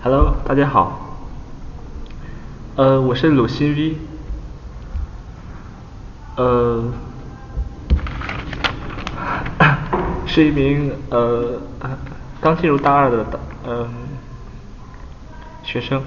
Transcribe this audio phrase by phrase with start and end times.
[0.00, 1.18] Hello，大家好。
[2.76, 3.96] 呃，我是鲁新 V。
[6.36, 6.92] 呃，
[10.24, 11.60] 是一名呃
[12.40, 13.26] 刚进入大二的
[13.66, 13.88] 嗯
[15.64, 16.00] 学生。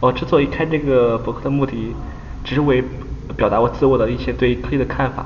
[0.00, 1.94] 我之所以开这个博客的目的，
[2.44, 2.84] 只是为
[3.38, 5.24] 表达我自我的一些对科技的看法。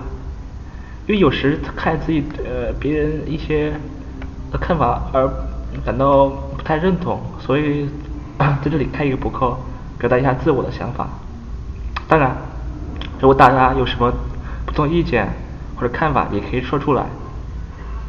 [1.09, 3.73] 因为有时看自己呃别人一些
[4.52, 5.29] 的看法而
[5.84, 7.88] 感到不太认同，所以
[8.38, 9.56] 在这里开一个博客，
[9.98, 11.09] 表达一下自我的想法。
[12.06, 12.37] 当然，
[13.20, 14.12] 如果大家有什么
[14.66, 15.28] 不同意见
[15.77, 17.06] 或者看法，也可以说出来，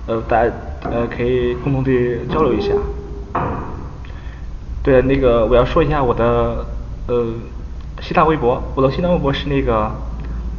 [0.07, 0.51] 呃，大家
[0.83, 1.91] 呃可以共同的
[2.29, 2.73] 交流一下。
[4.83, 6.65] 对，那个我要说一下我的
[7.07, 7.33] 呃
[8.01, 9.91] 新浪微博，我的新浪微博是那个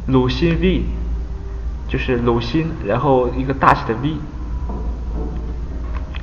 [0.07, 0.83] 鲁新 V。
[1.87, 4.15] 就是鲁新，然后一个大写的 V。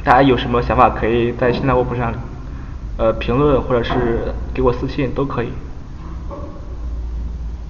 [0.05, 2.13] 大家有什么想法，可以在新浪微博上
[2.96, 5.49] 呃评论，或者是给我私信都可以。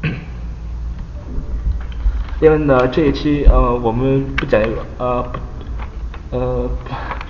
[2.40, 4.60] 另外呢，这一期呃我们不讲
[4.98, 5.22] 呃
[6.30, 6.68] 不呃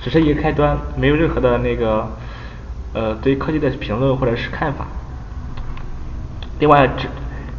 [0.03, 2.09] 只是一个开端，没有任何的那个
[2.95, 4.87] 呃对科技的评论或者是看法。
[6.59, 7.09] 另外这。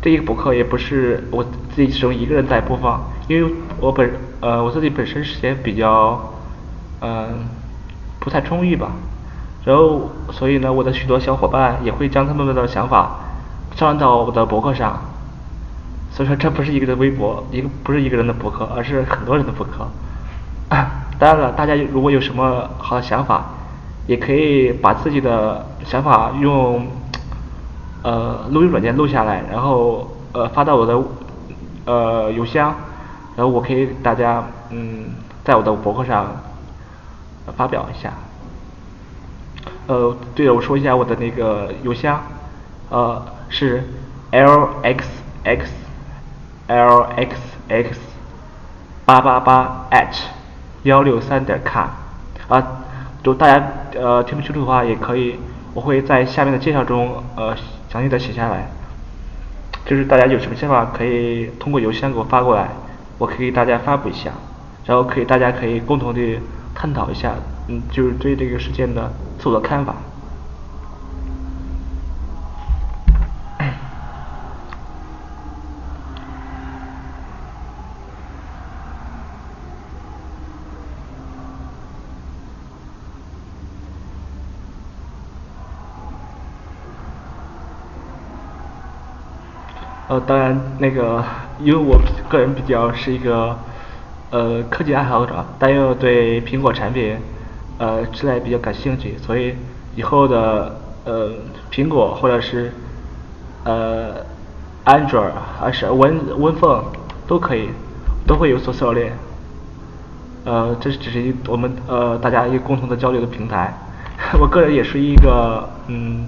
[0.03, 6.33] 这一个博客也不是我自己只用一个人在播放，因为我本呃我自己本身时间比较
[7.03, 7.45] 嗯
[8.19, 8.91] 不太充裕吧，
[9.65, 13.19] 然后所以呢我的许多小伙伴也会将他们的想法
[13.75, 14.99] 上传到我的博客上，
[16.09, 19.85] 所以说这不是一个的微博，一个不是一个人的博客，而是很多人的博客。
[21.19, 23.45] 当然了，大家如果有什么好的想法，
[24.07, 26.87] 也可以把自己的想法用。
[28.05, 31.01] 呃，录音软件录下来，然后呃发到我的
[31.85, 32.75] 呃邮箱，
[33.37, 35.05] 然后我可以大家嗯
[35.45, 36.27] 在我的博客上
[37.51, 38.13] 发表一下。
[39.87, 42.21] 呃，对了，我说一下我的那个邮箱，
[42.89, 43.83] 呃是
[44.31, 45.07] l x
[45.43, 45.71] x
[46.67, 47.35] l x
[47.67, 47.99] x
[49.05, 50.15] 八八八 at
[50.83, 51.87] 幺六三点 com
[52.47, 52.81] 啊，
[53.21, 53.63] 就大家
[53.95, 55.39] 呃听不清楚的话也可以，
[55.73, 57.55] 我会在下面的介绍中呃。
[57.89, 58.71] 详细的写下来，
[59.85, 62.69] 就是大家有什么想法可以通过邮箱给我发过来，
[63.19, 64.31] 我可以给大家发布一下，
[64.83, 66.39] 然后可以大家可以共同的
[66.73, 67.35] 探讨一下，
[67.67, 69.95] 嗯，就是对这个事件的自我的看法。
[90.05, 91.23] 呃，当然，那个，
[91.57, 91.97] 因为我
[92.27, 93.57] 个人比较是一个
[94.33, 97.15] 呃科技爱好者，但又对苹果产品
[97.77, 99.53] 呃之类比较感兴趣，所以
[99.95, 101.29] 以后的呃
[101.71, 102.73] 苹果或者是
[103.63, 104.15] 呃
[104.85, 105.23] 安卓
[105.59, 106.83] 还是 Win Win 凤
[107.27, 107.69] 都可以，
[108.25, 109.13] 都会有所涉猎。
[110.45, 113.71] 呃，这只是一我们呃大家一个共同的交流的平台。
[114.41, 116.27] 我个人也是一个嗯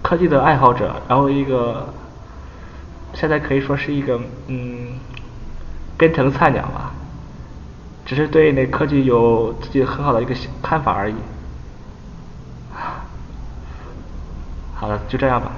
[0.00, 1.86] 科技的爱好者，然后一个。
[3.14, 4.88] 现在可以说是一个嗯
[5.96, 6.92] 编程菜鸟吧，
[8.06, 11.14] 只是对那科技有自己很好的一个看法而已。
[14.74, 15.50] 好了，就这样吧。